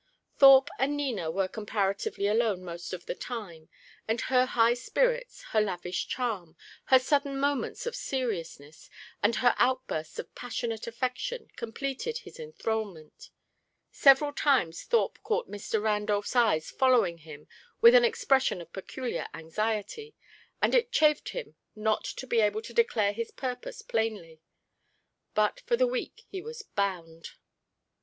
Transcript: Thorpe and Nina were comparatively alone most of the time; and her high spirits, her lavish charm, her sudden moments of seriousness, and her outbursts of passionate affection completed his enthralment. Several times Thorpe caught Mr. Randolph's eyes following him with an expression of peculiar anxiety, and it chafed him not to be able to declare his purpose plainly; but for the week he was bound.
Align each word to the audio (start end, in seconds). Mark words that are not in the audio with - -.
Thorpe 0.35 0.71
and 0.79 0.97
Nina 0.97 1.29
were 1.29 1.47
comparatively 1.47 2.25
alone 2.25 2.63
most 2.65 2.91
of 2.91 3.05
the 3.05 3.13
time; 3.13 3.69
and 4.07 4.19
her 4.21 4.47
high 4.47 4.73
spirits, 4.73 5.43
her 5.51 5.61
lavish 5.61 6.07
charm, 6.07 6.55
her 6.85 6.97
sudden 6.97 7.39
moments 7.39 7.85
of 7.85 7.95
seriousness, 7.95 8.89
and 9.21 9.35
her 9.35 9.53
outbursts 9.59 10.17
of 10.17 10.33
passionate 10.33 10.87
affection 10.87 11.49
completed 11.55 12.17
his 12.17 12.39
enthralment. 12.39 13.29
Several 13.91 14.33
times 14.33 14.81
Thorpe 14.85 15.19
caught 15.21 15.47
Mr. 15.51 15.79
Randolph's 15.79 16.35
eyes 16.35 16.71
following 16.71 17.19
him 17.19 17.47
with 17.79 17.93
an 17.93 18.03
expression 18.03 18.59
of 18.59 18.73
peculiar 18.73 19.27
anxiety, 19.35 20.15
and 20.63 20.73
it 20.73 20.91
chafed 20.91 21.29
him 21.29 21.53
not 21.75 22.03
to 22.05 22.25
be 22.25 22.39
able 22.39 22.63
to 22.63 22.73
declare 22.73 23.13
his 23.13 23.29
purpose 23.29 23.83
plainly; 23.83 24.41
but 25.35 25.59
for 25.67 25.77
the 25.77 25.85
week 25.85 26.23
he 26.27 26.41
was 26.41 26.63
bound. 26.63 27.33